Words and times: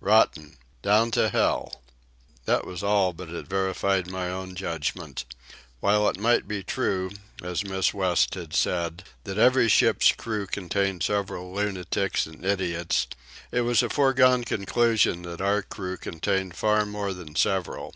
Rotten. 0.00 0.56
Down 0.82 1.12
to 1.12 1.28
hell." 1.28 1.80
That 2.46 2.66
was 2.66 2.82
all, 2.82 3.12
but 3.12 3.28
it 3.28 3.46
verified 3.46 4.10
my 4.10 4.28
own 4.28 4.56
judgment. 4.56 5.24
While 5.78 6.08
it 6.08 6.18
might 6.18 6.48
be 6.48 6.64
true, 6.64 7.12
as 7.44 7.62
Miss 7.62 7.94
West 7.94 8.34
had 8.34 8.54
said, 8.54 9.04
that 9.22 9.38
every 9.38 9.68
ship's 9.68 10.10
crew 10.10 10.48
contained 10.48 11.04
several 11.04 11.52
lunatics 11.52 12.26
and 12.26 12.44
idiots, 12.44 13.06
it 13.52 13.60
was 13.60 13.84
a 13.84 13.88
foregone 13.88 14.42
conclusion 14.42 15.22
that 15.22 15.40
our 15.40 15.62
crew 15.62 15.96
contained 15.96 16.56
far 16.56 16.84
more 16.84 17.14
than 17.14 17.36
several. 17.36 17.94